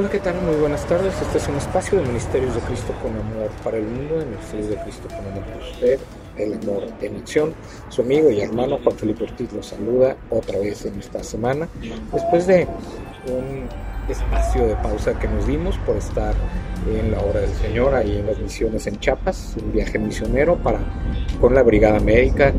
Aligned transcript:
Hola, 0.00 0.08
¿qué 0.08 0.18
tal? 0.18 0.40
Muy 0.40 0.54
buenas 0.54 0.86
tardes. 0.86 1.12
Este 1.20 1.36
es 1.36 1.46
un 1.46 1.56
espacio 1.56 2.00
de 2.00 2.06
Ministerios 2.06 2.54
de 2.54 2.62
Cristo 2.62 2.94
con 3.02 3.10
Amor 3.10 3.50
para 3.62 3.76
el 3.76 3.84
mundo, 3.84 4.18
de 4.18 4.24
Ministerios 4.24 4.70
de 4.70 4.76
Cristo 4.76 5.08
con 5.08 5.18
Amor 5.18 5.44
para 5.44 5.58
usted, 5.58 6.00
el 6.38 6.54
amor 6.54 6.84
en 7.02 7.16
acción. 7.16 7.52
Su 7.90 8.00
amigo 8.00 8.30
y 8.30 8.40
hermano 8.40 8.78
Juan 8.82 8.96
Felipe 8.96 9.24
Ortiz 9.24 9.52
lo 9.52 9.62
saluda 9.62 10.16
otra 10.30 10.58
vez 10.58 10.86
en 10.86 10.98
esta 10.98 11.22
semana, 11.22 11.68
después 12.14 12.46
de 12.46 12.66
un 13.26 13.68
espacio 14.10 14.66
de 14.68 14.74
pausa 14.76 15.18
que 15.18 15.28
nos 15.28 15.46
dimos 15.46 15.76
por 15.84 15.98
estar 15.98 16.32
en 16.90 17.10
la 17.12 17.20
hora 17.20 17.40
del 17.40 17.52
Señor, 17.56 17.94
ahí 17.94 18.20
en 18.20 18.26
las 18.26 18.38
misiones 18.38 18.86
en 18.86 18.98
Chiapas, 19.00 19.54
un 19.62 19.70
viaje 19.70 19.98
misionero 19.98 20.56
para, 20.56 20.78
con 21.42 21.52
la 21.52 21.62
Brigada 21.62 22.00
Médica 22.00 22.54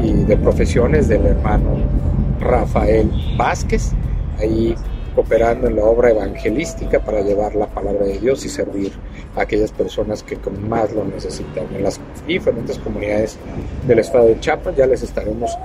y 0.00 0.12
de 0.12 0.36
profesiones 0.36 1.08
del 1.08 1.26
hermano 1.26 1.76
Rafael 2.38 3.10
Vázquez, 3.36 3.94
ahí 4.38 4.76
cooperando 5.18 5.66
en 5.66 5.74
la 5.74 5.82
obra 5.82 6.10
evangelística 6.10 7.00
para 7.00 7.22
llevar 7.22 7.56
la 7.56 7.66
palabra 7.66 8.04
de 8.04 8.20
Dios 8.20 8.44
y 8.44 8.48
servir 8.48 8.92
a 9.34 9.40
aquellas 9.40 9.72
personas 9.72 10.22
que 10.22 10.38
más 10.68 10.92
lo 10.92 11.04
necesitan. 11.04 11.66
En 11.74 11.82
las 11.82 12.00
diferentes 12.24 12.78
comunidades 12.78 13.36
del 13.88 13.98
estado 13.98 14.28
de 14.28 14.38
Chiapas 14.38 14.76
ya 14.76 14.86
les 14.86 15.02
estaremos 15.02 15.58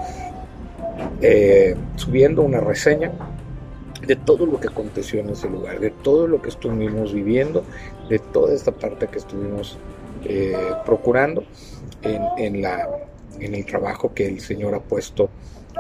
eh, 1.21 1.75
subiendo 1.97 2.41
una 2.41 2.61
reseña 2.61 3.11
de 4.08 4.16
todo 4.16 4.47
lo 4.47 4.59
que 4.59 4.70
aconteció 4.70 5.20
en 5.20 5.30
ese 5.30 5.47
lugar, 5.47 5.80
de 5.80 5.91
todo 5.91 6.25
lo 6.25 6.41
que 6.41 6.49
estuvimos 6.49 7.13
viviendo, 7.13 7.63
de 8.09 8.17
toda 8.17 8.55
esta 8.55 8.72
parte 8.72 9.05
que 9.05 9.20
estuvimos 9.20 9.77
eh, 10.25 10.58
procurando 10.83 11.44
en, 12.02 12.23
en, 12.38 13.53
el 13.53 13.66
trabajo 13.67 14.16
que 14.16 14.25
el 14.25 14.39
Señor 14.39 14.73
ha 14.73 14.80
puesto 14.80 15.30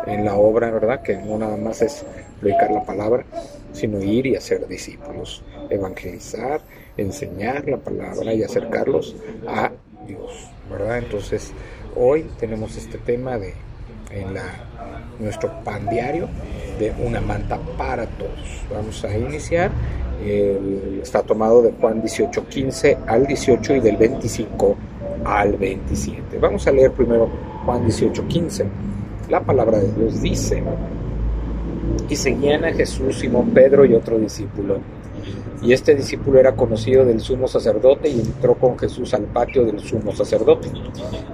en 0.05 0.25
la 0.25 0.35
obra, 0.35 0.71
¿verdad? 0.71 1.01
Que 1.01 1.17
no 1.17 1.37
nada 1.37 1.57
más 1.57 1.81
es 1.81 2.05
predicar 2.39 2.71
la 2.71 2.83
palabra, 2.83 3.25
sino 3.71 4.01
ir 4.01 4.25
y 4.25 4.35
hacer 4.35 4.67
discípulos, 4.67 5.43
evangelizar, 5.69 6.61
enseñar 6.97 7.67
la 7.67 7.77
palabra 7.77 8.33
y 8.33 8.43
acercarlos 8.43 9.15
a 9.47 9.71
Dios, 10.07 10.49
¿verdad? 10.69 10.97
Entonces, 10.99 11.51
hoy 11.95 12.29
tenemos 12.39 12.75
este 12.77 12.97
tema 12.97 13.37
de 13.37 13.53
en 14.13 14.33
la, 14.33 14.43
nuestro 15.19 15.51
pan 15.63 15.89
diario 15.89 16.27
de 16.79 16.93
una 17.03 17.21
manta 17.21 17.59
para 17.77 18.05
todos. 18.05 18.63
Vamos 18.71 19.03
a 19.03 19.17
iniciar. 19.17 19.71
está 21.01 21.21
tomado 21.21 21.61
de 21.61 21.71
Juan 21.71 22.01
18, 22.01 22.47
15 22.47 22.97
al 23.07 23.25
18 23.25 23.75
y 23.75 23.79
del 23.79 23.97
25 23.97 24.77
al 25.25 25.53
27. 25.53 26.37
Vamos 26.39 26.67
a 26.67 26.71
leer 26.71 26.91
primero 26.91 27.29
Juan 27.65 27.83
18, 27.83 28.27
15. 28.27 28.65
La 29.29 29.41
palabra 29.41 29.79
de 29.79 29.91
Dios 29.93 30.21
dice, 30.21 30.61
y 32.09 32.15
seguían 32.15 32.65
a 32.65 32.73
Jesús 32.73 33.19
Simón 33.19 33.51
Pedro 33.51 33.85
y 33.85 33.93
otro 33.93 34.17
discípulo. 34.19 34.77
Y 35.61 35.71
este 35.71 35.95
discípulo 35.95 36.39
era 36.39 36.55
conocido 36.55 37.05
del 37.05 37.21
sumo 37.21 37.47
sacerdote 37.47 38.09
y 38.09 38.19
entró 38.19 38.55
con 38.55 38.77
Jesús 38.77 39.13
al 39.13 39.23
patio 39.23 39.63
del 39.63 39.79
sumo 39.79 40.13
sacerdote. 40.13 40.69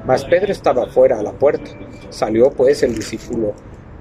Mas 0.06 0.23
Pedro 0.26 0.52
estaba 0.52 0.86
fuera 0.86 1.20
a 1.20 1.23
la 1.23 1.32
puerta. 1.32 1.72
Salió 2.10 2.52
pues 2.52 2.84
el 2.84 2.94
discípulo 2.94 3.54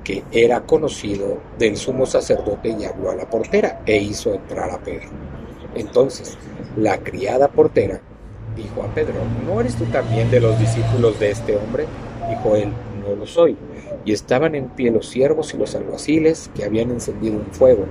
que 0.04 0.22
era 0.30 0.60
conocido 0.60 1.38
del 1.58 1.76
sumo 1.76 2.04
sacerdote 2.04 2.76
y 2.78 2.84
habló 2.84 3.10
a 3.10 3.16
la 3.16 3.28
portera 3.28 3.82
e 3.86 3.96
hizo 3.96 4.34
entrar 4.34 4.70
a 4.70 4.78
Pedro. 4.78 5.08
Entonces 5.74 6.36
la 6.76 6.98
criada 6.98 7.48
portera 7.48 8.00
dijo 8.54 8.82
a 8.82 8.94
Pedro, 8.94 9.14
¿no 9.46 9.60
eres 9.60 9.76
tú 9.76 9.84
también 9.86 10.30
de 10.30 10.40
los 10.40 10.58
discípulos 10.58 11.18
de 11.18 11.30
este 11.30 11.56
hombre? 11.56 11.86
Dijo 12.28 12.54
él, 12.54 12.70
no 13.02 13.14
lo 13.16 13.26
soy 13.26 13.56
y 14.08 14.12
estaban 14.12 14.54
en 14.54 14.70
pie 14.70 14.90
los 14.90 15.06
siervos 15.06 15.52
y 15.52 15.58
los 15.58 15.74
alguaciles 15.74 16.50
que 16.54 16.64
habían 16.64 16.90
encendido 16.90 17.36
un 17.36 17.52
fuego, 17.52 17.84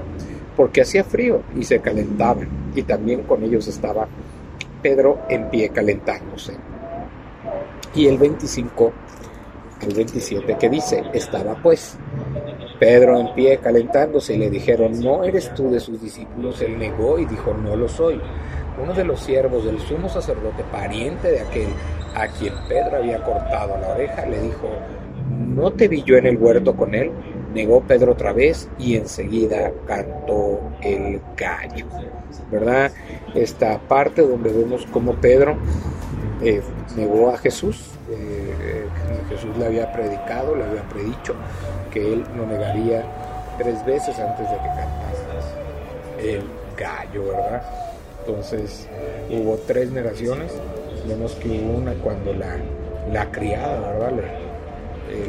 porque 0.55 0.81
hacía 0.81 1.03
frío 1.03 1.43
y 1.55 1.63
se 1.63 1.79
calentaban, 1.79 2.49
y 2.73 2.81
también 2.81 3.21
con 3.21 3.43
ellos 3.43 3.67
estaba 3.67 4.07
Pedro 4.81 5.19
en 5.29 5.47
pie 5.51 5.69
calentándose. 5.69 6.53
Y 7.93 8.07
el 8.07 8.17
25 8.17 8.93
el 9.81 9.93
27 9.93 10.57
que 10.57 10.69
dice, 10.71 11.03
estaba 11.13 11.53
pues 11.61 11.99
Pedro 12.79 13.19
en 13.19 13.35
pie 13.35 13.59
calentándose 13.59 14.33
y 14.33 14.39
le 14.39 14.49
dijeron, 14.49 14.99
¿no 14.99 15.23
eres 15.23 15.53
tú 15.53 15.69
de 15.69 15.79
sus 15.79 16.01
discípulos? 16.01 16.59
Él 16.63 16.79
negó 16.79 17.19
y 17.19 17.25
dijo, 17.25 17.53
no 17.53 17.75
lo 17.75 17.87
soy. 17.87 18.19
Uno 18.81 18.95
de 18.95 19.03
los 19.03 19.19
siervos 19.19 19.65
del 19.65 19.79
sumo 19.81 20.09
sacerdote, 20.09 20.63
pariente 20.71 21.29
de 21.29 21.41
aquel 21.41 21.67
a 22.15 22.27
quien 22.27 22.55
Pedro 22.67 22.97
había 22.97 23.23
cortado 23.23 23.77
la 23.77 23.89
oreja, 23.89 24.25
le 24.25 24.41
dijo, 24.41 24.67
¿no 25.37 25.71
te 25.71 25.87
vi 25.87 26.03
yo 26.03 26.17
en 26.17 26.25
el 26.25 26.37
huerto 26.37 26.75
con 26.75 26.95
él? 26.95 27.11
Negó 27.53 27.81
Pedro 27.81 28.11
otra 28.11 28.33
vez 28.33 28.69
y 28.77 28.97
enseguida 28.97 29.71
cantó 29.85 30.59
el 30.81 31.21
gallo. 31.35 31.85
¿Verdad? 32.51 32.91
Esta 33.33 33.79
parte 33.79 34.21
donde 34.21 34.51
vemos 34.51 34.85
cómo 34.91 35.13
Pedro 35.15 35.57
eh, 36.41 36.61
negó 36.95 37.29
a 37.29 37.37
Jesús. 37.37 37.91
Eh, 38.09 38.85
Jesús 39.29 39.57
le 39.57 39.65
había 39.65 39.91
predicado, 39.91 40.55
le 40.55 40.63
había 40.63 40.87
predicho 40.89 41.35
que 41.91 42.13
él 42.13 42.23
lo 42.35 42.45
negaría 42.45 43.03
tres 43.57 43.83
veces 43.85 44.17
antes 44.19 44.49
de 44.49 44.55
que 44.55 44.67
cantase 44.67 45.27
el 46.19 46.41
gallo, 46.77 47.27
¿verdad? 47.27 47.63
Entonces 48.25 48.87
hubo 49.29 49.57
tres 49.67 49.91
negaciones. 49.91 50.51
Vemos 51.07 51.33
que 51.35 51.47
hubo 51.47 51.77
una 51.77 51.93
cuando 51.95 52.33
la, 52.33 52.57
la 53.11 53.31
criada, 53.31 53.93
¿verdad? 53.93 54.46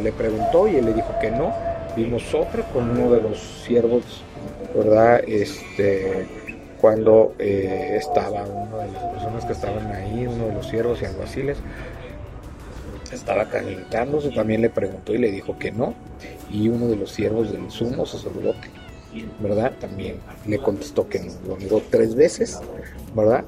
Le 0.08 0.12
preguntó 0.12 0.66
y 0.66 0.76
él 0.76 0.86
le 0.86 0.94
dijo 0.94 1.14
que 1.20 1.30
no. 1.30 1.52
Vimos 1.94 2.34
otra 2.34 2.62
con 2.72 2.90
uno 2.90 3.10
de 3.10 3.20
los 3.20 3.38
siervos, 3.66 4.22
¿verdad? 4.74 5.22
Este, 5.26 6.26
cuando 6.80 7.34
eh, 7.38 7.96
estaba 7.98 8.44
una 8.44 8.84
de 8.84 8.92
las 8.92 9.02
personas 9.04 9.44
que 9.44 9.52
estaban 9.52 9.92
ahí, 9.92 10.26
uno 10.26 10.46
de 10.46 10.54
los 10.54 10.66
siervos 10.66 11.02
y 11.02 11.04
alguaciles, 11.04 11.58
estaba 13.12 13.50
calentándose, 13.50 14.30
también 14.30 14.62
le 14.62 14.70
preguntó 14.70 15.12
y 15.12 15.18
le 15.18 15.30
dijo 15.30 15.58
que 15.58 15.72
no. 15.72 15.92
Y 16.50 16.68
uno 16.68 16.86
de 16.88 16.96
los 16.96 17.10
siervos 17.10 17.52
del 17.52 17.70
sumo 17.70 18.06
sacerdote, 18.06 18.70
¿verdad? 19.40 19.72
También 19.78 20.20
le 20.46 20.58
contestó 20.58 21.06
que 21.06 21.18
no. 21.18 21.32
Lo 21.46 21.58
negó 21.58 21.82
tres 21.90 22.14
veces, 22.14 22.58
¿verdad? 23.14 23.44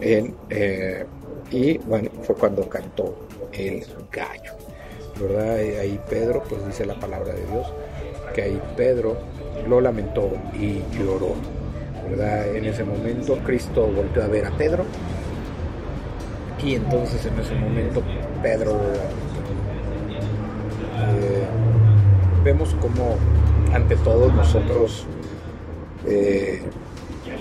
Eh, 0.00 1.06
y 1.50 1.78
bueno, 1.78 2.08
fue 2.22 2.36
cuando 2.36 2.68
cantó 2.68 3.16
el 3.52 3.84
gallo. 4.12 4.52
¿Verdad? 5.20 5.56
Ahí 5.56 6.00
Pedro, 6.08 6.42
pues 6.48 6.66
dice 6.66 6.86
la 6.86 6.94
palabra 6.94 7.34
de 7.34 7.44
Dios, 7.46 7.66
que 8.34 8.42
ahí 8.42 8.60
Pedro 8.76 9.16
lo 9.68 9.80
lamentó 9.80 10.30
y 10.54 10.82
lloró, 10.96 11.34
¿verdad? 12.08 12.54
En 12.54 12.64
ese 12.64 12.84
momento 12.84 13.38
Cristo 13.44 13.86
volvió 13.86 14.24
a 14.24 14.26
ver 14.26 14.46
a 14.46 14.50
Pedro 14.50 14.84
y 16.62 16.74
entonces 16.74 17.24
en 17.26 17.38
ese 17.38 17.54
momento 17.54 18.02
Pedro 18.42 18.72
eh, 20.96 21.44
vemos 22.42 22.74
como 22.80 23.16
ante 23.72 23.96
todos 23.96 24.32
nosotros 24.32 25.06
eh, 26.06 26.62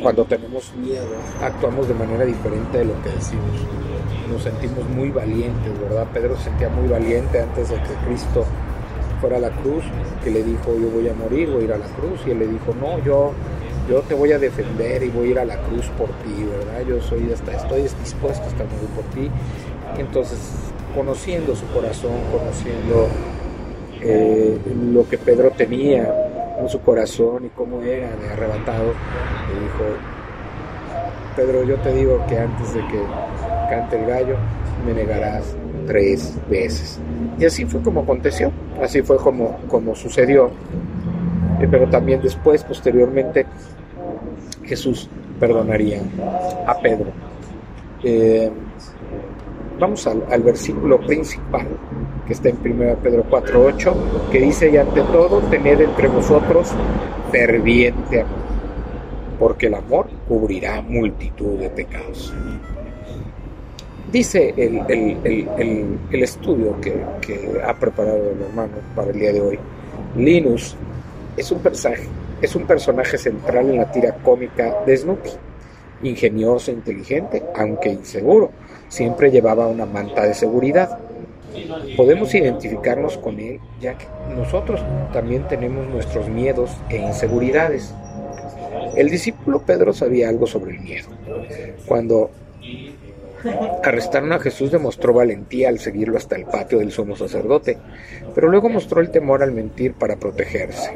cuando 0.03 0.25
tenemos 0.25 0.73
miedo 0.75 1.07
actuamos 1.41 1.87
de 1.87 1.93
manera 1.93 2.25
diferente 2.25 2.77
de 2.77 2.85
lo 2.85 3.01
que 3.01 3.09
decimos 3.09 3.65
nos 4.33 4.43
sentimos 4.43 4.87
muy 4.89 5.09
valientes, 5.09 5.79
¿verdad? 5.79 6.07
Pedro 6.13 6.35
se 6.37 6.45
sentía 6.45 6.69
muy 6.69 6.87
valiente 6.87 7.39
antes 7.39 7.69
de 7.69 7.75
que 7.75 7.93
Cristo 8.05 8.45
fuera 9.21 9.37
a 9.37 9.39
la 9.39 9.51
cruz, 9.51 9.83
que 10.23 10.31
le 10.31 10.43
dijo, 10.43 10.75
yo 10.79 10.89
voy 10.89 11.07
a 11.07 11.13
morir, 11.13 11.49
voy 11.49 11.61
a 11.61 11.65
ir 11.65 11.73
a 11.73 11.77
la 11.77 11.85
cruz, 11.85 12.19
y 12.25 12.31
él 12.31 12.39
le 12.39 12.47
dijo, 12.47 12.73
no, 12.79 13.03
yo, 13.03 13.31
yo 13.89 14.01
te 14.01 14.13
voy 14.13 14.31
a 14.31 14.39
defender 14.39 15.03
y 15.03 15.09
voy 15.09 15.27
a 15.27 15.31
ir 15.31 15.39
a 15.39 15.45
la 15.45 15.57
cruz 15.61 15.87
por 15.97 16.07
ti, 16.07 16.43
¿verdad? 16.43 16.81
Yo 16.87 17.01
soy 17.01 17.31
hasta, 17.31 17.53
estoy 17.53 17.83
dispuesto 17.83 18.43
a 18.43 18.47
estar 18.47 18.65
morir 18.65 18.89
por 18.95 19.05
ti. 19.13 19.29
entonces, 19.97 20.39
conociendo 20.95 21.55
su 21.55 21.65
corazón, 21.67 22.11
conociendo 22.31 23.07
eh, 24.01 24.57
lo 24.91 25.07
que 25.07 25.17
Pedro 25.17 25.51
tenía 25.51 26.32
en 26.59 26.69
su 26.69 26.79
corazón 26.81 27.45
y 27.45 27.49
cómo 27.49 27.81
era 27.81 28.15
de 28.15 28.29
arrebatado, 28.31 28.93
le 29.49 29.59
dijo, 29.61 29.83
Pedro, 31.35 31.63
yo 31.63 31.75
te 31.77 31.93
digo 31.93 32.23
que 32.27 32.37
antes 32.37 32.73
de 32.73 32.81
que 32.87 33.01
cante 33.69 33.99
el 33.99 34.07
gallo, 34.07 34.35
me 34.85 34.93
negarás 34.93 35.55
tres 35.87 36.37
veces. 36.49 36.99
Y 37.39 37.45
así 37.45 37.65
fue 37.65 37.81
como 37.81 38.01
aconteció, 38.01 38.51
así 38.81 39.01
fue 39.01 39.17
como, 39.17 39.57
como 39.67 39.95
sucedió. 39.95 40.51
Eh, 41.59 41.67
pero 41.69 41.89
también 41.89 42.21
después, 42.21 42.63
posteriormente, 42.63 43.45
Jesús 44.63 45.09
perdonaría 45.39 46.01
a 46.67 46.77
Pedro. 46.79 47.11
Eh, 48.03 48.51
vamos 49.79 50.07
al, 50.07 50.43
versículo 50.43 50.99
principal 50.99 51.67
que 52.25 52.33
está 52.33 52.49
en 52.49 52.57
1 52.63 52.95
Pedro 53.03 53.25
4.8, 53.29 54.29
que 54.31 54.39
dice, 54.39 54.69
y 54.69 54.77
ante 54.77 55.01
todo, 55.01 55.39
tened 55.49 55.81
entre 55.81 56.07
vosotros 56.07 56.71
ferviente 57.31 58.21
amor, 58.21 58.37
porque 59.39 59.67
el 59.67 59.73
amor 59.73 60.07
cubrirá 60.27 60.81
multitud 60.81 61.57
de 61.59 61.69
pecados. 61.69 62.33
Dice 64.11 64.53
el, 64.55 66.23
estudio 66.23 66.79
que, 66.79 67.03
ha 67.65 67.73
preparado 67.73 68.29
el 68.31 68.41
hermano 68.41 68.73
para 68.95 69.09
el 69.09 69.19
día 69.19 69.33
de 69.33 69.41
hoy, 69.41 69.59
Linus 70.15 70.75
es 71.35 71.51
un 71.51 71.59
personaje, 71.59 72.07
es 72.39 72.55
un 72.55 72.67
personaje 72.67 73.17
central 73.17 73.71
en 73.71 73.77
la 73.77 73.91
tira 73.91 74.13
cómica 74.23 74.83
de 74.85 74.97
Snoopy. 74.97 75.31
Ingenioso, 76.03 76.69
inteligente, 76.69 77.41
aunque 77.55 77.89
inseguro, 77.89 78.51
siempre 78.93 79.31
llevaba 79.31 79.67
una 79.67 79.85
manta 79.85 80.25
de 80.25 80.33
seguridad. 80.35 80.99
Podemos 81.97 82.33
identificarnos 82.33 83.17
con 83.17 83.39
él 83.39 83.59
ya 83.81 83.97
que 83.97 84.05
nosotros 84.35 84.81
también 85.11 85.47
tenemos 85.47 85.87
nuestros 85.87 86.29
miedos 86.29 86.71
e 86.89 86.97
inseguridades. 86.97 87.93
El 88.95 89.09
discípulo 89.09 89.63
Pedro 89.63 89.93
sabía 89.93 90.29
algo 90.29 90.45
sobre 90.45 90.75
el 90.75 90.81
miedo. 90.81 91.07
Cuando 91.87 92.29
arrestaron 93.83 94.31
a 94.31 94.39
Jesús 94.39 94.71
demostró 94.71 95.13
valentía 95.13 95.69
al 95.69 95.79
seguirlo 95.79 96.17
hasta 96.17 96.35
el 96.35 96.45
patio 96.45 96.79
del 96.79 96.91
sumo 96.91 97.15
sacerdote, 97.15 97.77
pero 98.35 98.47
luego 98.47 98.69
mostró 98.69 99.01
el 99.01 99.09
temor 99.09 99.41
al 99.41 99.51
mentir 99.51 99.93
para 99.93 100.15
protegerse 100.15 100.91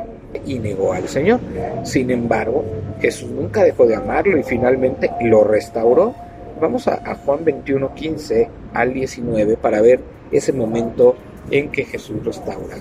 y 0.45 0.59
negó 0.59 0.93
al 0.93 1.07
Señor. 1.07 1.39
Sin 1.83 2.11
embargo, 2.11 2.63
Jesús 3.01 3.29
nunca 3.31 3.63
dejó 3.63 3.87
de 3.87 3.95
amarlo 3.95 4.37
y 4.37 4.43
finalmente 4.43 5.09
lo 5.21 5.43
restauró. 5.43 6.26
Vamos 6.59 6.87
a, 6.87 7.15
Juan 7.15 7.45
21, 7.45 7.93
15 7.93 8.49
al 8.73 8.93
19 8.93 9.57
para 9.57 9.81
ver 9.81 9.99
ese 10.31 10.53
momento 10.53 11.15
en 11.51 11.69
que 11.69 11.85
Jesús 11.85 12.23
restaura 12.23 12.77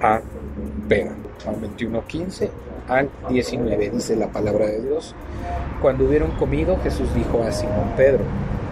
a 0.00 0.20
Pedro. 0.88 1.12
Juan 1.44 1.60
21, 1.60 2.06
15 2.06 2.50
al 2.88 3.10
19 3.28 3.90
dice 3.90 4.16
la 4.16 4.28
palabra 4.28 4.66
de 4.66 4.80
Dios. 4.80 5.14
Cuando 5.82 6.04
hubieron 6.04 6.30
comido, 6.32 6.78
Jesús 6.82 7.14
dijo 7.14 7.42
a 7.42 7.52
Simón 7.52 7.92
Pedro, 7.96 8.24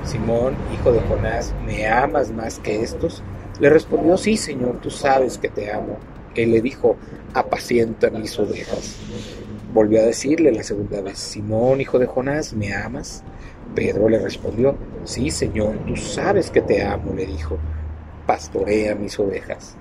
Simón, 0.05 0.55
hijo 0.75 0.93
de 0.93 1.01
Jonás, 1.01 1.55
¿me 1.67 1.87
amas 1.87 2.31
más 2.31 2.59
que 2.59 2.83
estos? 2.83 3.23
Le 3.61 3.69
respondió, 3.69 4.17
sí, 4.17 4.37
Señor, 4.37 4.79
tú 4.81 4.91
sabes 4.91 5.37
que 5.39 5.49
te 5.49 5.71
amo. 5.71 5.99
Él 6.35 6.53
le 6.53 6.61
dijo, 6.61 6.97
apacienta 7.35 8.11
mis 8.11 8.39
ovejas. 8.39 8.97
Volvió 9.73 10.01
a 10.01 10.05
decirle 10.05 10.51
la 10.51 10.63
segunda 10.63 11.03
vez, 11.03 11.19
Simón, 11.19 11.81
hijo 11.81 11.99
de 11.99 12.07
Jonás, 12.07 12.55
¿me 12.55 12.73
amas? 12.73 13.23
Pedro 13.75 14.09
le 14.09 14.19
respondió, 14.19 14.75
sí, 15.05 15.31
Señor, 15.31 15.77
tú 15.87 15.95
sabes 15.95 16.51
que 16.51 16.63
te 16.63 16.83
amo, 16.83 17.13
le 17.15 17.27
dijo, 17.27 17.59
pastorea 18.27 18.95
mis 18.95 19.19
ovejas. 19.19 19.77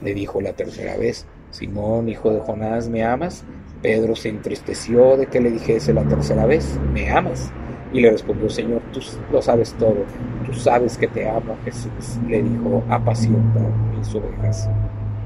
Le 0.00 0.14
dijo 0.14 0.40
la 0.40 0.52
tercera 0.52 0.96
vez, 0.96 1.26
Simón, 1.50 2.08
hijo 2.08 2.32
de 2.32 2.40
Jonás, 2.40 2.88
¿me 2.88 3.04
amas? 3.04 3.44
Pedro 3.82 4.14
se 4.14 4.28
entristeció 4.28 5.16
de 5.16 5.26
que 5.26 5.40
le 5.40 5.50
dijese 5.50 5.92
la 5.92 6.04
tercera 6.04 6.46
vez, 6.46 6.78
¿me 6.92 7.10
amas? 7.10 7.52
Y 7.92 8.00
le 8.00 8.10
respondió, 8.10 8.48
Señor, 8.48 8.82
tú 8.92 9.00
lo 9.30 9.42
sabes 9.42 9.72
todo, 9.74 10.04
tú 10.46 10.54
sabes 10.54 10.96
que 10.96 11.06
te 11.06 11.28
amo. 11.28 11.56
Jesús 11.64 12.18
le 12.28 12.42
dijo, 12.42 12.82
apacienta 12.88 13.60
mis 13.96 14.14
ovejas. 14.14 14.68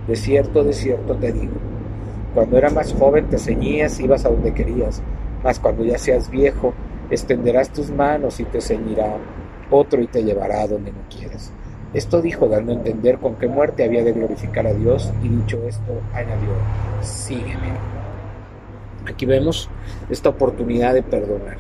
De 0.07 0.17
cierto, 0.17 0.65
de 0.65 0.73
cierto 0.73 1.15
te 1.17 1.33
digo, 1.33 1.55
cuando 2.39 2.57
era 2.57 2.71
más 2.71 2.95
joven 2.95 3.29
te 3.29 3.37
ceñías 3.37 3.99
ibas 3.99 4.25
a 4.25 4.29
donde 4.29 4.55
querías, 4.55 5.03
mas 5.43 5.59
cuando 5.59 5.83
ya 5.83 5.99
seas 5.99 6.31
viejo, 6.31 6.73
extenderás 7.11 7.73
tus 7.73 7.91
manos 7.91 8.39
y 8.39 8.45
te 8.45 8.61
ceñirá 8.61 9.17
otro 9.73 10.01
y 10.01 10.07
te 10.07 10.23
llevará 10.23 10.63
a 10.63 10.69
donde 10.69 10.93
no 10.93 11.01
quieras. 11.11 11.53
Esto 11.93 12.23
dijo 12.23 12.47
dando 12.47 12.71
a 12.71 12.77
entender 12.77 13.19
con 13.19 13.35
qué 13.35 13.49
muerte 13.49 13.83
había 13.83 14.05
de 14.05 14.13
glorificar 14.13 14.69
a 14.69 14.73
Dios 14.73 15.13
y 15.21 15.31
dicho 15.31 15.61
esto 15.67 16.01
añadió, 16.15 16.51
sígueme. 17.01 17.73
Aquí 19.05 19.27
vemos 19.27 19.69
esta 20.09 20.29
oportunidad 20.29 20.95
de 20.95 21.03
perdonar. 21.03 21.57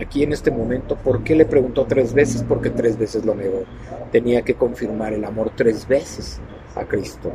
Aquí 0.00 0.22
en 0.22 0.32
este 0.32 0.50
momento, 0.50 0.96
¿por 0.96 1.22
qué 1.24 1.36
le 1.36 1.44
preguntó 1.44 1.84
tres 1.84 2.14
veces? 2.14 2.42
Porque 2.42 2.70
tres 2.70 2.96
veces 2.96 3.26
lo 3.26 3.34
negó. 3.34 3.64
Tenía 4.10 4.40
que 4.40 4.54
confirmar 4.54 5.12
el 5.12 5.26
amor 5.26 5.52
tres 5.54 5.86
veces 5.86 6.40
a 6.74 6.84
Cristo. 6.84 7.30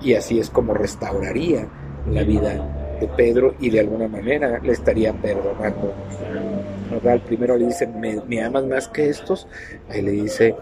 Y 0.00 0.14
así 0.14 0.38
es 0.38 0.50
como 0.50 0.72
restauraría 0.72 1.66
la 2.12 2.22
vida 2.24 2.96
de 3.00 3.08
Pedro 3.08 3.54
y 3.60 3.70
de 3.70 3.80
alguna 3.80 4.08
manera 4.08 4.58
le 4.58 4.72
estaría 4.72 5.12
perdonando. 5.12 5.94
¿verdad? 6.90 7.20
Primero 7.26 7.56
le 7.56 7.66
dice, 7.66 7.86
¿Me, 7.86 8.20
¿me, 8.26 8.42
amas 8.42 8.64
más 8.64 8.88
que 8.88 9.08
estos? 9.08 9.46
Ahí 9.88 10.02
le 10.02 10.12
dice, 10.12 10.54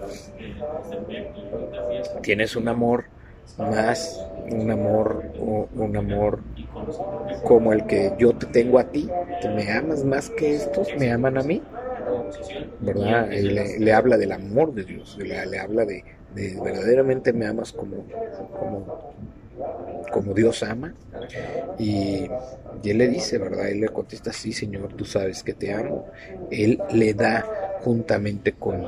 tienes 2.23 2.57
un 2.57 2.69
amor 2.69 3.05
más, 3.59 4.21
un 4.51 4.71
amor, 4.71 5.25
un 5.75 5.97
amor 5.97 6.41
como 7.45 7.73
el 7.73 7.87
que 7.87 8.13
yo 8.19 8.33
te 8.33 8.47
tengo 8.47 8.79
a 8.79 8.85
ti, 8.85 9.09
me 9.55 9.71
amas 9.71 10.05
más 10.05 10.31
que 10.31 10.57
estos, 10.57 10.89
me 10.99 11.11
aman 11.11 11.39
a 11.39 11.43
mí, 11.43 11.63
¿verdad? 12.81 13.31
Le, 13.31 13.79
le 13.79 13.93
habla 13.93 14.17
del 14.17 14.33
amor 14.33 14.75
de 14.75 14.85
Dios, 14.85 15.17
le, 15.19 15.47
le 15.47 15.59
habla 15.59 15.85
de, 15.85 16.05
de, 16.35 16.61
verdaderamente 16.61 17.33
me 17.33 17.47
amas 17.47 17.73
como, 17.73 18.05
como, 18.59 19.15
como 20.13 20.35
Dios 20.35 20.63
ama. 20.63 20.95
Y, 21.79 22.29
él 22.85 22.99
le 22.99 23.09
dice, 23.09 23.39
¿verdad? 23.39 23.69
Él 23.69 23.81
le 23.81 23.89
contesta, 23.89 24.33
sí, 24.33 24.53
Señor, 24.53 24.93
tú 24.93 25.05
sabes 25.05 25.43
que 25.43 25.55
te 25.55 25.73
amo. 25.73 26.07
Él 26.53 26.81
le 26.93 27.15
da 27.15 27.45
juntamente 27.83 28.53
con, 28.53 28.81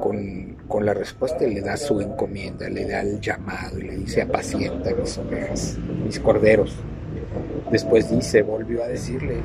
con, 0.00 0.56
con 0.66 0.86
la 0.86 0.94
respuesta, 0.94 1.46
le 1.46 1.60
da 1.60 1.76
su 1.76 2.00
encomienda, 2.00 2.70
le 2.70 2.86
da 2.86 3.02
el 3.02 3.20
llamado 3.20 3.78
y 3.78 3.82
le 3.82 3.96
dice, 3.96 4.22
apacienta 4.22 4.94
mis 4.94 5.18
ovejas, 5.18 5.76
mis 6.02 6.18
corderos. 6.18 6.74
Después 7.70 8.10
dice, 8.10 8.40
volvió 8.42 8.82
a 8.82 8.88
decirle, 8.88 9.36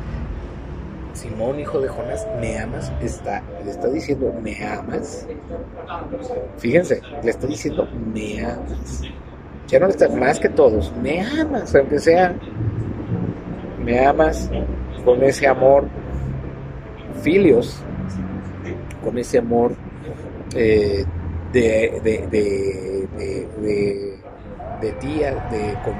Simón, 1.17 1.59
hijo 1.59 1.81
de 1.81 1.89
Jonás, 1.89 2.27
¿me 2.39 2.59
amas? 2.59 2.91
Está, 3.01 3.41
le 3.65 3.71
está 3.71 3.87
diciendo, 3.87 4.33
¿me 4.41 4.63
amas? 4.63 5.25
Fíjense, 6.57 7.01
le 7.23 7.31
está 7.31 7.47
diciendo, 7.47 7.87
¿me 8.13 8.45
amas? 8.45 9.01
Ya 9.67 9.79
no 9.79 9.87
está 9.87 10.07
más 10.07 10.39
que 10.39 10.47
todos, 10.47 10.93
¿me 11.03 11.21
amas? 11.21 11.75
Aunque 11.75 11.99
sea, 11.99 12.33
¿me 13.83 14.05
amas? 14.05 14.49
Con 15.03 15.21
ese 15.23 15.45
amor, 15.47 15.85
filios, 17.21 17.81
con 19.03 19.17
ese 19.17 19.39
amor 19.39 19.73
eh, 20.55 21.03
de, 21.51 21.99
de, 22.03 22.27
de, 22.27 24.17
de, 24.81 24.91
tía, 24.93 25.35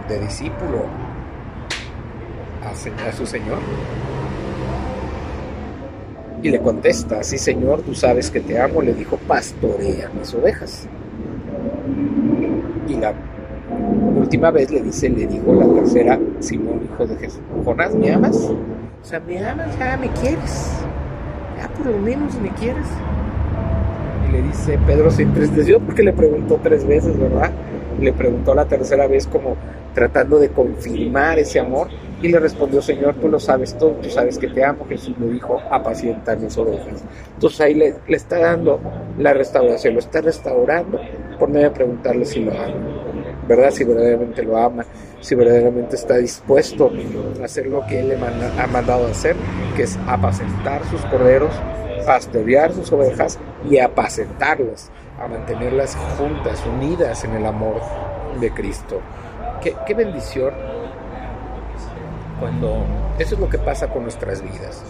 de 0.08 0.20
discípulo, 0.20 0.86
a, 2.64 3.12
su 3.12 3.26
Señor. 3.26 3.60
Y 6.42 6.50
le 6.50 6.60
contesta, 6.60 7.24
sí 7.24 7.38
Señor, 7.38 7.82
tú 7.82 7.94
sabes 7.96 8.30
que 8.30 8.40
te 8.40 8.60
amo, 8.60 8.82
le 8.82 8.94
dijo, 8.94 9.18
pastorea 9.28 10.10
mis 10.18 10.34
ovejas. 10.34 10.88
Y 12.88 12.96
la 12.96 13.14
última 14.28 14.52
vez 14.52 14.70
le 14.70 14.82
dice, 14.82 15.08
le 15.08 15.26
dijo 15.26 15.54
la 15.54 15.66
tercera, 15.74 16.20
Simón, 16.42 16.82
hijo 16.84 17.08
de 17.08 17.16
Jesús, 17.16 17.40
Jonás, 17.64 17.96
¿me 17.96 18.12
amas? 18.12 18.36
O 18.36 19.06
sea, 19.06 19.22
me 19.22 19.40
amas, 19.40 19.80
ya 19.80 19.96
me 19.96 20.10
quieres, 20.10 20.74
ya 21.58 21.70
por 21.70 21.86
lo 21.86 21.98
menos 22.00 22.36
me 22.42 22.50
quieres. 22.50 22.86
Y 24.28 24.32
le 24.34 24.42
dice, 24.42 24.78
Pedro 24.86 25.10
se 25.12 25.22
entristeció 25.22 25.80
porque 25.80 26.04
le 26.04 26.12
preguntó 26.12 26.60
tres 26.62 26.86
veces, 26.86 27.18
¿verdad? 27.18 27.52
le 28.02 28.14
preguntó 28.14 28.54
la 28.54 28.66
tercera 28.66 29.08
vez 29.08 29.28
como 29.28 29.56
tratando 29.94 30.40
de 30.40 30.50
confirmar 30.50 31.40
ese 31.40 31.60
amor 31.60 31.88
y 32.22 32.28
le 32.28 32.40
respondió, 32.40 32.82
Señor, 32.82 33.16
tú 33.16 33.28
lo 33.30 33.40
sabes 33.40 33.76
todo, 33.78 33.92
tú 33.92 34.10
sabes 34.10 34.38
que 34.38 34.48
te 34.48 34.64
amo. 34.64 34.86
Jesús 34.88 35.16
le 35.20 35.28
dijo, 35.30 35.62
apacienta 35.72 36.36
mis 36.36 36.58
ovejas. 36.58 37.04
Entonces 37.34 37.62
ahí 37.62 37.74
le, 37.74 37.96
le, 38.08 38.18
está 38.18 38.40
dando 38.40 38.80
la 39.18 39.34
restauración, 39.34 39.94
lo 39.94 40.00
está 40.00 40.22
restaurando 40.22 41.00
por 41.40 41.50
medio 41.50 41.70
de 41.70 41.76
preguntarle 41.76 42.26
si 42.26 42.44
lo 42.44 42.52
ama, 42.52 42.74
¿verdad? 43.48 43.72
Si 43.72 43.84
verdaderamente 43.84 44.44
lo 44.44 44.58
ama, 44.58 44.86
si 45.22 45.36
verdaderamente 45.36 45.96
está 45.96 46.18
dispuesto 46.18 46.92
a 47.42 47.46
hacer 47.46 47.68
lo 47.68 47.86
que 47.86 48.00
Él 48.00 48.10
le 48.10 48.16
ha 48.16 48.68
mandado 48.68 49.08
a 49.08 49.12
hacer, 49.12 49.36
que 49.76 49.84
es 49.84 49.98
apacentar 50.08 50.84
sus 50.86 51.02
corderos, 51.06 51.54
pastorear 52.06 52.74
sus 52.74 52.92
ovejas 52.92 53.40
y 53.70 53.80
apacentarlas, 53.80 54.92
a 55.20 55.28
mantenerlas 55.28 55.96
juntas, 56.18 56.64
unidas 56.66 57.24
en 57.24 57.36
el 57.36 57.46
amor 57.46 57.82
de 58.40 58.52
Cristo. 58.54 59.02
Qué, 59.62 59.76
qué 59.86 59.94
bendición 59.94 60.54
cuando 62.40 62.86
eso 63.18 63.36
es 63.36 63.42
lo 63.42 63.50
que 63.50 63.58
pasa 63.58 63.88
con 63.88 64.04
nuestras 64.04 64.42
vidas. 64.42 64.84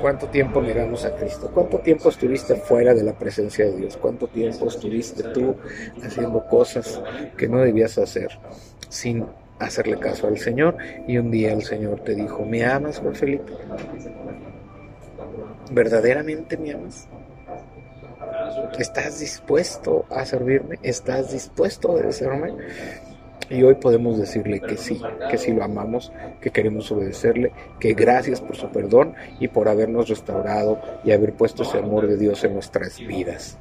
¿Cuánto 0.00 0.26
tiempo 0.28 0.62
negamos 0.62 1.04
a 1.04 1.14
Cristo? 1.16 1.50
¿Cuánto 1.52 1.78
tiempo 1.78 2.08
estuviste 2.08 2.54
fuera 2.56 2.94
de 2.94 3.02
la 3.02 3.12
presencia 3.12 3.64
de 3.64 3.76
Dios? 3.76 3.96
¿Cuánto 3.96 4.28
tiempo 4.28 4.68
estuviste 4.68 5.22
tú 5.24 5.56
haciendo 6.02 6.46
cosas 6.46 7.00
que 7.36 7.48
no 7.48 7.60
debías 7.60 7.98
hacer 7.98 8.38
sin 8.88 9.26
hacerle 9.58 9.98
caso 9.98 10.28
al 10.28 10.38
Señor? 10.38 10.76
Y 11.06 11.18
un 11.18 11.30
día 11.30 11.52
el 11.52 11.62
Señor 11.62 12.00
te 12.00 12.14
dijo, 12.14 12.44
¿me 12.44 12.64
amas, 12.64 12.98
Juan 12.98 13.14
Felipe? 13.14 13.52
¿Verdaderamente 15.70 16.56
me 16.56 16.72
amas? 16.72 17.08
¿Estás 18.78 19.20
dispuesto 19.20 20.06
a 20.10 20.24
servirme? 20.24 20.78
¿Estás 20.82 21.32
dispuesto 21.32 21.88
a 21.88 21.92
obedecerme? 21.92 22.54
Y 23.50 23.62
hoy 23.62 23.76
podemos 23.76 24.18
decirle 24.18 24.60
que 24.60 24.76
sí, 24.76 25.00
que 25.30 25.38
sí 25.38 25.52
lo 25.52 25.64
amamos, 25.64 26.12
que 26.40 26.50
queremos 26.50 26.90
obedecerle, 26.92 27.52
que 27.80 27.94
gracias 27.94 28.40
por 28.40 28.56
su 28.56 28.68
perdón 28.68 29.14
y 29.40 29.48
por 29.48 29.68
habernos 29.68 30.08
restaurado 30.08 30.80
y 31.04 31.12
haber 31.12 31.32
puesto 31.32 31.62
ese 31.62 31.78
amor 31.78 32.06
de 32.06 32.18
Dios 32.18 32.44
en 32.44 32.54
nuestras 32.54 32.98
vidas. 32.98 33.56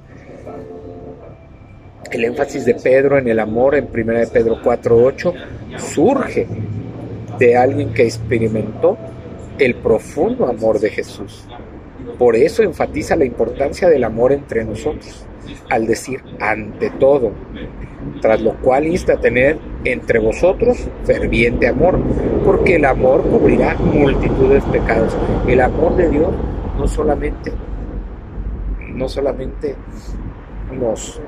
El 2.11 2.25
énfasis 2.25 2.65
de 2.65 2.75
Pedro 2.75 3.17
en 3.17 3.27
el 3.27 3.39
amor 3.39 3.75
en 3.75 3.87
1 3.93 4.13
de 4.13 4.27
Pedro 4.27 4.61
4.8 4.61 5.77
surge 5.77 6.47
de 7.39 7.55
alguien 7.55 7.93
que 7.93 8.03
experimentó 8.03 8.97
el 9.57 9.75
profundo 9.75 10.47
amor 10.47 10.79
de 10.79 10.89
Jesús. 10.89 11.47
Por 12.17 12.35
eso 12.35 12.63
enfatiza 12.63 13.15
la 13.15 13.25
importancia 13.25 13.89
del 13.89 14.03
amor 14.03 14.31
entre 14.31 14.63
nosotros, 14.63 15.25
al 15.69 15.85
decir 15.85 16.21
ante 16.39 16.89
todo, 16.91 17.31
tras 18.21 18.41
lo 18.41 18.53
cual 18.55 18.87
insta 18.87 19.13
a 19.13 19.17
tener 19.17 19.57
entre 19.83 20.19
vosotros 20.19 20.87
ferviente 21.05 21.67
amor, 21.67 21.99
porque 22.43 22.75
el 22.75 22.85
amor 22.85 23.23
cubrirá 23.23 23.75
multitudes 23.75 24.65
de 24.65 24.79
pecados. 24.79 25.15
El 25.47 25.61
amor 25.61 25.95
de 25.95 26.09
Dios 26.09 26.29
no 26.77 26.87
solamente, 26.87 27.51
no 28.93 29.07
solamente 29.09 29.75
nos 30.71 31.21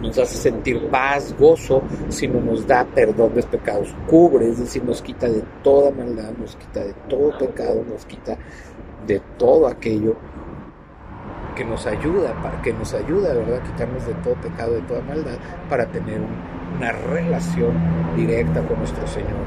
nos 0.00 0.16
hace 0.16 0.36
sentir 0.36 0.88
paz, 0.90 1.34
gozo, 1.38 1.82
sino 2.08 2.40
nos 2.40 2.66
da 2.66 2.84
perdón 2.84 3.34
de 3.34 3.42
pecados, 3.42 3.94
cubre, 4.06 4.48
es 4.48 4.58
decir, 4.60 4.84
nos 4.84 5.02
quita 5.02 5.28
de 5.28 5.42
toda 5.64 5.90
maldad, 5.90 6.30
nos 6.38 6.54
quita 6.54 6.84
de 6.84 6.94
todo 7.08 7.36
pecado, 7.36 7.84
nos 7.90 8.04
quita 8.04 8.38
de 9.06 9.20
todo 9.36 9.66
aquello 9.66 10.16
que 11.58 11.64
nos 11.64 11.88
ayuda, 11.88 12.40
para 12.40 12.62
que 12.62 12.72
nos 12.72 12.94
ayuda, 12.94 13.34
¿verdad? 13.34 13.60
Quitarnos 13.64 14.06
de 14.06 14.14
todo 14.14 14.34
pecado, 14.34 14.74
de 14.74 14.80
toda 14.82 15.02
maldad, 15.02 15.38
para 15.68 15.86
tener 15.86 16.20
una 16.76 16.92
relación 16.92 17.72
directa 18.16 18.62
con 18.62 18.78
nuestro 18.78 19.04
Señor 19.08 19.44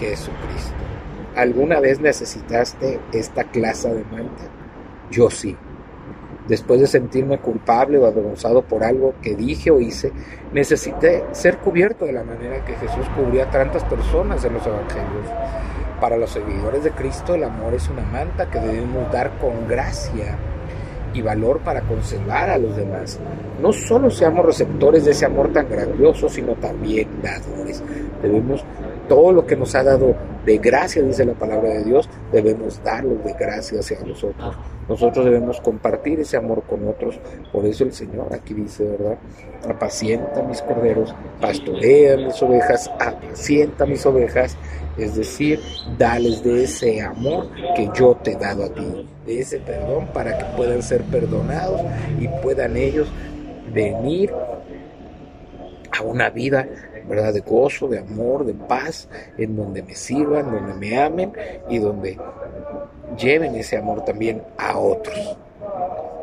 Jesucristo. 0.00 0.74
¿Alguna 1.36 1.78
vez 1.78 2.00
necesitaste 2.00 2.98
esta 3.12 3.44
clase 3.44 3.94
de 3.94 4.04
manta? 4.04 4.42
Yo 5.12 5.30
sí. 5.30 5.56
Después 6.48 6.80
de 6.80 6.88
sentirme 6.88 7.38
culpable 7.38 7.98
o 7.98 8.06
avergonzado 8.06 8.62
por 8.62 8.82
algo 8.82 9.14
que 9.22 9.36
dije 9.36 9.70
o 9.70 9.78
hice, 9.78 10.12
necesité 10.52 11.24
ser 11.30 11.58
cubierto 11.58 12.04
de 12.04 12.14
la 12.14 12.24
manera 12.24 12.64
que 12.64 12.74
Jesús 12.74 13.06
cubría 13.16 13.44
a 13.44 13.50
tantas 13.50 13.84
personas 13.84 14.44
en 14.44 14.54
los 14.54 14.66
evangelios. 14.66 15.28
Para 16.00 16.16
los 16.16 16.30
seguidores 16.30 16.82
de 16.82 16.90
Cristo 16.90 17.36
el 17.36 17.44
amor 17.44 17.74
es 17.74 17.88
una 17.88 18.02
manta 18.02 18.50
que 18.50 18.58
debemos 18.58 19.10
dar 19.12 19.38
con 19.38 19.68
gracia 19.68 20.36
y 21.14 21.22
valor 21.22 21.60
para 21.60 21.80
conservar 21.82 22.50
a 22.50 22.58
los 22.58 22.76
demás. 22.76 23.18
No 23.62 23.72
solo 23.72 24.10
seamos 24.10 24.44
receptores 24.44 25.04
de 25.04 25.12
ese 25.12 25.24
amor 25.24 25.52
tan 25.52 25.70
grandioso, 25.70 26.28
sino 26.28 26.54
también 26.56 27.08
dadores. 27.22 27.82
Debemos 28.20 28.64
todo 29.08 29.32
lo 29.32 29.46
que 29.46 29.56
nos 29.56 29.74
ha 29.74 29.82
dado 29.82 30.14
de 30.44 30.58
gracia, 30.58 31.02
dice 31.02 31.24
la 31.24 31.34
palabra 31.34 31.70
de 31.70 31.84
Dios, 31.84 32.08
debemos 32.32 32.82
darlo 32.82 33.16
de 33.24 33.32
gracia 33.32 33.80
hacia 33.80 34.00
nosotros. 34.00 34.56
Nosotros 34.88 35.24
debemos 35.24 35.60
compartir 35.60 36.20
ese 36.20 36.36
amor 36.36 36.62
con 36.64 36.86
otros. 36.86 37.18
Por 37.52 37.64
eso 37.64 37.84
el 37.84 37.92
Señor 37.92 38.32
aquí 38.32 38.52
dice, 38.52 38.84
¿verdad? 38.84 39.18
Apacienta 39.68 40.42
mis 40.42 40.60
corderos, 40.60 41.14
pastorea 41.40 42.16
mis 42.16 42.42
ovejas, 42.42 42.90
apacienta 43.00 43.86
mis 43.86 44.04
ovejas. 44.04 44.56
Es 44.98 45.16
decir, 45.16 45.60
dales 45.98 46.44
de 46.44 46.64
ese 46.64 47.00
amor 47.00 47.48
que 47.74 47.90
yo 47.94 48.16
te 48.22 48.32
he 48.32 48.36
dado 48.36 48.64
a 48.64 48.68
ti, 48.68 49.08
de 49.26 49.40
ese 49.40 49.58
perdón 49.58 50.06
para 50.12 50.38
que 50.38 50.44
puedan 50.56 50.82
ser 50.82 51.02
perdonados 51.04 51.80
y 52.20 52.28
puedan 52.42 52.76
ellos 52.76 53.08
venir 53.72 54.32
a 55.90 56.02
una 56.02 56.30
vida 56.30 56.68
¿verdad? 57.08 57.32
De 57.32 57.40
gozo, 57.40 57.88
de 57.88 57.98
amor, 57.98 58.44
de 58.44 58.54
paz, 58.54 59.08
en 59.38 59.56
donde 59.56 59.82
me 59.82 59.94
sirvan, 59.94 60.50
donde 60.50 60.74
me 60.74 61.00
amen 61.00 61.32
y 61.68 61.78
donde 61.78 62.18
lleven 63.18 63.54
ese 63.54 63.76
amor 63.76 64.04
también 64.04 64.42
a 64.58 64.78
otros. 64.78 65.36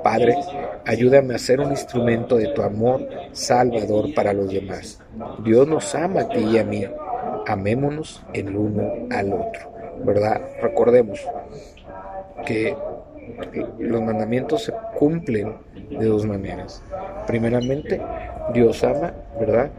Padre, 0.03 0.35
ayúdame 0.85 1.35
a 1.35 1.37
ser 1.37 1.59
un 1.59 1.71
instrumento 1.71 2.37
de 2.37 2.47
tu 2.47 2.63
amor 2.63 3.07
salvador 3.31 4.13
para 4.15 4.33
los 4.33 4.51
demás. 4.51 4.99
Dios 5.43 5.67
nos 5.67 5.93
ama 5.93 6.21
a 6.21 6.29
ti 6.29 6.39
y 6.39 6.57
a 6.57 6.63
mí. 6.63 6.85
Amémonos 7.47 8.23
el 8.33 8.55
uno 8.55 9.07
al 9.11 9.33
otro, 9.33 9.71
¿verdad? 10.03 10.41
Recordemos 10.61 11.19
que 12.45 12.75
los 13.79 14.01
mandamientos 14.01 14.63
se 14.63 14.73
cumplen 14.97 15.55
de 15.89 16.05
dos 16.05 16.25
maneras. 16.25 16.83
Primeramente, 17.27 18.01
Dios 18.53 18.83
ama, 18.83 19.13
¿verdad? 19.39 19.71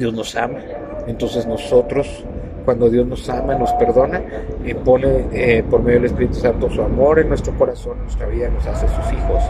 Dios 0.00 0.14
nos 0.14 0.34
ama. 0.34 0.58
Entonces 1.06 1.46
nosotros, 1.46 2.24
cuando 2.64 2.88
Dios 2.88 3.06
nos 3.06 3.28
ama, 3.28 3.54
nos 3.54 3.70
perdona, 3.74 4.22
y 4.64 4.74
pone 4.74 5.26
eh, 5.32 5.62
por 5.62 5.82
medio 5.82 6.00
del 6.00 6.06
Espíritu 6.06 6.34
Santo 6.34 6.70
su 6.70 6.82
amor 6.82 7.18
en 7.18 7.28
nuestro 7.28 7.56
corazón, 7.56 7.98
en 7.98 8.04
nuestra 8.04 8.26
vida, 8.26 8.48
nos 8.48 8.66
hace 8.66 8.88
sus 8.88 9.12
hijos. 9.12 9.42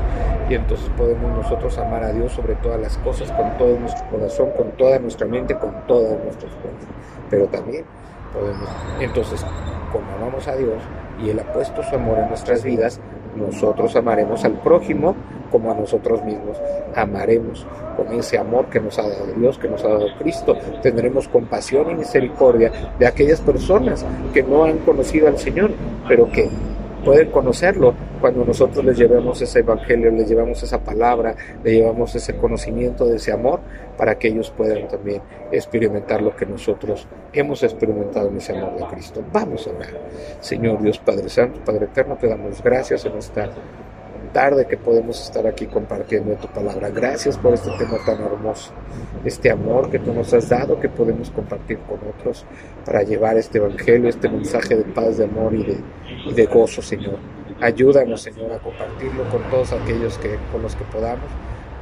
Y 0.49 0.55
entonces 0.55 0.91
podemos 0.97 1.31
nosotros 1.37 1.79
amar 1.79 2.03
a 2.03 2.13
Dios 2.13 2.33
sobre 2.33 2.57
todas 2.57 2.81
las 2.81 2.99
cosas, 2.99 3.31
con 3.33 3.57
todo 3.57 3.79
nuestro 3.79 4.05
corazón, 4.11 4.51
con 4.57 4.73
toda 4.73 4.99
nuestra 4.99 5.27
mente, 5.27 5.57
con 5.57 5.73
todas 5.87 6.23
nuestras 6.25 6.53
fuerzas. 6.55 6.89
Pero 7.31 7.47
también 7.47 7.85
podemos, 8.33 8.69
entonces, 9.01 9.47
como 9.93 10.05
amamos 10.19 10.47
a 10.49 10.57
Dios 10.57 10.83
y 11.25 11.31
Él 11.31 11.39
ha 11.39 11.53
puesto 11.53 11.83
su 11.85 11.95
amor 11.95 12.19
en 12.19 12.29
nuestras 12.29 12.65
vidas, 12.65 13.01
nosotros 13.37 13.95
amaremos 13.95 14.45
al 14.45 14.55
prójimo 14.55 15.15
como 15.51 15.71
a 15.71 15.75
nosotros 15.75 16.23
mismos. 16.25 16.61
Amaremos 16.95 17.67
con 17.97 18.13
ese 18.19 18.39
amor 18.39 18.67
que 18.67 18.81
nos 18.81 18.99
ha 18.99 19.09
dado 19.09 19.27
Dios, 19.37 19.59
que 19.59 19.69
nos 19.69 19.85
ha 19.85 19.89
dado 19.89 20.07
Cristo. 20.19 20.57
Tendremos 20.83 21.29
compasión 21.29 21.91
y 21.91 21.95
misericordia 21.95 22.73
de 22.99 23.07
aquellas 23.07 23.41
personas 23.41 24.05
que 24.33 24.43
no 24.43 24.65
han 24.65 24.79
conocido 24.79 25.29
al 25.29 25.39
Señor, 25.39 25.71
pero 26.09 26.31
que 26.31 26.49
pueden 27.05 27.31
conocerlo 27.31 27.95
cuando 28.21 28.45
nosotros 28.45 28.85
les 28.85 28.99
llevemos 28.99 29.41
ese 29.41 29.61
evangelio, 29.61 30.11
les 30.11 30.29
llevamos 30.29 30.63
esa 30.63 30.79
palabra, 30.79 31.35
les 31.65 31.75
llevamos 31.75 32.15
ese 32.15 32.37
conocimiento 32.37 33.07
de 33.07 33.17
ese 33.17 33.33
amor 33.33 33.61
para 33.97 34.19
que 34.19 34.29
ellos 34.29 34.53
puedan 34.55 34.87
también 34.89 35.23
experimentar 35.51 36.21
lo 36.23 36.37
que 36.37 36.47
nosotros 36.47 37.07
hemos 37.33 37.63
experimentado 37.63 38.29
en 38.29 38.37
ese 38.37 38.57
amor 38.57 38.77
de 38.77 38.87
Cristo. 38.87 39.25
Vamos 39.33 39.67
a 39.67 39.71
orar. 39.71 40.01
Señor 40.41 40.83
Dios 40.83 40.99
Padre 40.99 41.29
Santo, 41.29 41.61
Padre 41.65 41.87
Eterno, 41.87 42.17
te 42.17 42.29
damos 42.29 42.63
gracias 42.63 43.05
en 43.07 43.17
esta 43.17 43.51
tarde 44.33 44.67
que 44.67 44.77
podemos 44.77 45.21
estar 45.23 45.47
aquí 45.47 45.67
compartiendo 45.67 46.35
tu 46.37 46.49
palabra. 46.49 46.91
Gracias 46.91 47.37
por 47.37 47.55
este 47.55 47.71
tema 47.73 47.99
tan 48.05 48.23
hermoso, 48.23 48.73
este 49.25 49.51
amor 49.51 49.91
que 49.91 49.99
tú 49.99 50.13
nos 50.13 50.33
has 50.33 50.49
dado, 50.49 50.79
que 50.81 50.89
podemos 50.89 51.31
compartir 51.31 51.79
con 51.81 51.99
otros 52.09 52.45
para 52.85 53.03
llevar 53.03 53.37
este 53.37 53.59
evangelio, 53.59 54.09
este 54.09 54.29
mensaje 54.29 54.77
de 54.77 54.85
paz, 54.85 55.19
de 55.19 55.25
amor 55.25 55.55
y 55.55 55.65
de, 55.65 55.81
y 56.27 56.33
de 56.33 56.47
gozo, 56.47 56.83
Señor. 56.83 57.19
Ayúdanos, 57.61 58.23
Señor, 58.23 58.53
a 58.53 58.59
compartirlo 58.59 59.29
con 59.31 59.43
todos 59.51 59.73
aquellos 59.73 60.17
que, 60.19 60.39
con 60.51 60.63
los 60.63 60.75
que 60.75 60.85
podamos. 60.85 61.29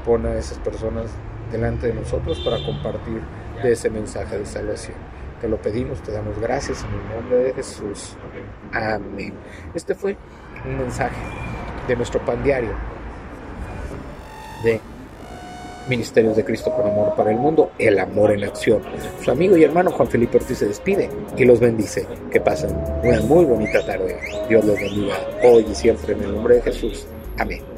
Pon 0.05 0.27
a 0.27 0.35
esas 0.37 0.59
personas 0.59 1.11
delante 1.53 1.89
de 1.89 1.95
nosotros 1.95 2.41
para 2.41 2.65
compartir 2.65 3.21
de 3.63 3.73
ese 3.73 3.91
mensaje 3.91 4.39
de 4.39 4.47
salvación. 4.47 4.97
Te 5.41 5.49
lo 5.49 5.57
pedimos, 5.57 6.03
te 6.03 6.11
damos 6.11 6.39
gracias 6.41 6.85
en 6.85 6.91
el 6.91 7.17
nombre 7.17 7.39
de 7.45 7.53
Jesús. 7.55 8.17
Amén. 8.73 9.35
Este 9.75 9.95
fue 9.95 10.17
un 10.65 10.79
mensaje 10.79 11.15
de 11.89 11.97
nuestro 11.97 12.25
pan 12.25 12.45
diario 12.45 12.71
de 14.63 14.81
Ministerios 15.89 16.37
de 16.37 16.45
Cristo 16.45 16.71
con 16.71 16.87
Amor 16.87 17.15
para 17.17 17.31
el 17.31 17.39
Mundo, 17.39 17.73
el 17.79 17.99
amor 17.99 18.33
en 18.33 18.45
acción. 18.45 18.83
Su 19.23 19.31
amigo 19.31 19.57
y 19.57 19.65
hermano 19.65 19.91
Juan 19.91 20.09
Felipe 20.09 20.37
Ortiz 20.37 20.59
se 20.59 20.67
despide 20.67 21.09
y 21.37 21.45
los 21.47 21.61
bendice. 21.61 22.07
Que 22.31 22.41
pasen 22.41 22.77
una 23.03 23.21
muy 23.23 23.47
bonita 23.47 23.85
tarde. 23.87 24.19
Dios 24.49 24.65
los 24.65 24.77
bendiga 24.77 25.15
hoy 25.43 25.67
y 25.71 25.75
siempre 25.75 26.13
en 26.13 26.23
el 26.23 26.35
nombre 26.35 26.57
de 26.57 26.63
Jesús. 26.63 27.07
Amén. 27.39 27.78